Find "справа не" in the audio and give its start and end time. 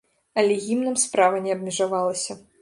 1.03-1.53